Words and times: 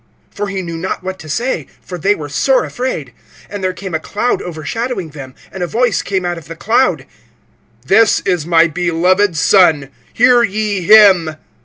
(6)For 0.35 0.49
he 0.49 0.63
knew 0.63 0.77
not 0.77 1.03
what 1.03 1.19
to 1.19 1.29
say; 1.29 1.67
for 1.79 1.95
they 1.99 2.15
were 2.15 2.27
sore 2.27 2.65
afraid. 2.65 3.13
(7)And 3.51 3.61
there 3.61 3.71
came 3.71 3.93
a 3.93 3.99
cloud 3.99 4.41
overshadowing 4.41 5.09
them; 5.11 5.35
and 5.51 5.61
a 5.61 5.67
voice 5.67 6.01
came 6.01 6.25
out 6.25 6.39
of 6.39 6.45
the 6.47 6.55
cloud: 6.55 7.05
This 7.85 8.19
is 8.21 8.43
my 8.47 8.65
beloved 8.65 9.37
Son; 9.37 9.89
hear 10.11 10.41
ye 10.41 10.81
him. 10.81 11.35